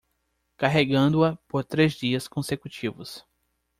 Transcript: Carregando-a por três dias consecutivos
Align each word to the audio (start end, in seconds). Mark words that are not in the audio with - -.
Carregando-a 0.57 1.35
por 1.47 1.63
três 1.63 1.93
dias 1.93 2.27
consecutivos 2.27 3.23